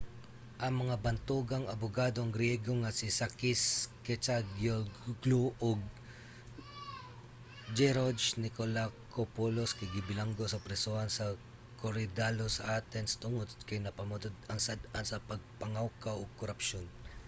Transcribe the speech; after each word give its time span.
ang 0.63 0.73
mga 0.81 0.95
bantugang 1.05 1.65
abugadong 1.73 2.29
griyego 2.35 2.71
nga 2.81 2.91
si 2.99 3.07
sakis 3.19 3.61
kechagiolglou 4.05 5.45
ug 5.69 5.79
geroge 7.77 8.25
nikolakopoulos 8.43 9.71
kay 9.77 9.89
gibilanggo 9.95 10.45
sa 10.47 10.63
prisohan 10.67 11.09
sa 11.13 11.25
korydallus 11.81 12.53
sa 12.55 12.67
athens 12.77 13.11
tungod 13.23 13.49
kay 13.67 13.77
napamatud-ang 13.81 14.59
sad-an 14.67 15.05
sa 15.07 15.23
pagpangawkaw 15.29 16.15
ug 16.23 16.37
korapsyon 16.41 16.85